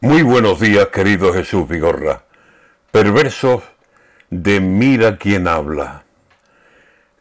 [0.00, 2.22] Muy buenos días, querido Jesús Vigorra.
[2.92, 3.64] Perversos
[4.30, 6.04] de mira quién habla.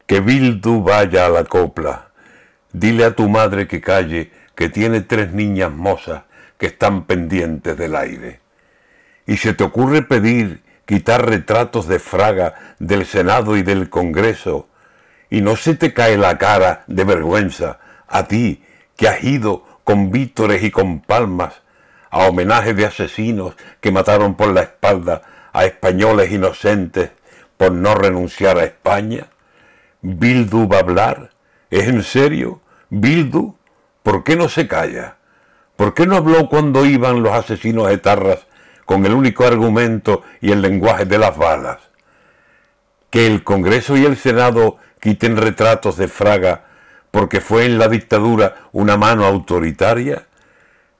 [0.05, 2.09] Que Bildu vaya a la copla.
[2.71, 6.25] Dile a tu madre que calle, que tiene tres niñas mozas
[6.59, 8.41] que están pendientes del aire.
[9.25, 14.69] Y se te ocurre pedir quitar retratos de Fraga del Senado y del Congreso,
[15.31, 18.63] y no se te cae la cara de vergüenza a ti
[18.95, 21.63] que has ido con vítores y con palmas
[22.09, 25.21] a homenaje de asesinos que mataron por la espalda
[25.53, 27.11] a españoles inocentes
[27.57, 29.27] por no renunciar a España?
[30.01, 31.31] ¿Bildu va a hablar?
[31.69, 32.61] ¿Es en serio?
[32.89, 33.55] ¿Bildu?
[34.03, 35.17] ¿Por qué no se calla?
[35.75, 38.47] ¿Por qué no habló cuando iban los asesinos etarras
[38.85, 41.77] con el único argumento y el lenguaje de las balas?
[43.09, 46.65] Que el Congreso y el Senado quiten retratos de Fraga
[47.11, 50.27] porque fue en la dictadura una mano autoritaria?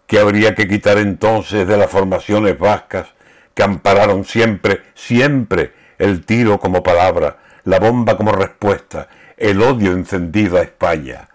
[0.08, 3.08] Que habría que quitar entonces de las formaciones vascas
[3.54, 10.58] que ampararon siempre, siempre el tiro como palabra, la bomba como respuesta, el odio encendido
[10.58, 11.28] a España.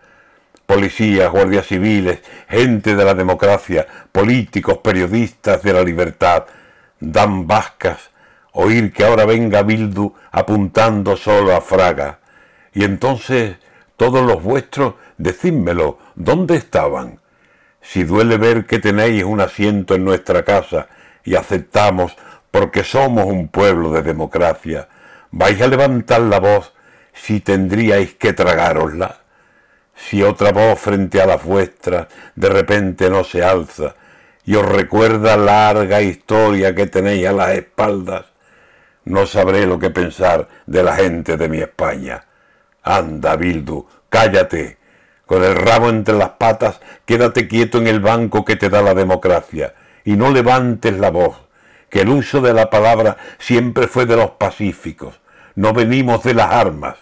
[0.66, 6.44] Policías, guardias civiles, gente de la democracia, políticos, periodistas de la libertad,
[6.98, 8.10] dan vascas,
[8.52, 12.20] oír que ahora venga Bildu apuntando solo a Fraga.
[12.72, 13.56] Y entonces,
[13.96, 17.21] todos los vuestros, decídmelo, ¿dónde estaban?
[17.82, 20.86] Si duele ver que tenéis un asiento en nuestra casa
[21.24, 22.16] y aceptamos
[22.50, 24.88] porque somos un pueblo de democracia,
[25.32, 26.72] vais a levantar la voz
[27.12, 29.18] si tendríais que tragárosla.
[29.94, 33.96] Si otra voz frente a la vuestra de repente no se alza
[34.44, 38.26] y os recuerda larga historia que tenéis a las espaldas,
[39.04, 42.24] no sabré lo que pensar de la gente de mi España.
[42.82, 44.78] Anda, Bildu, cállate
[45.26, 48.94] con el rabo entre las patas, quédate quieto en el banco que te da la
[48.94, 51.36] democracia y no levantes la voz,
[51.88, 55.20] que el uso de la palabra siempre fue de los pacíficos,
[55.54, 56.96] no venimos de las armas.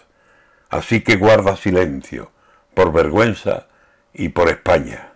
[0.69, 2.31] Así que guarda silencio,
[2.73, 3.67] por vergüenza
[4.13, 5.10] y por España.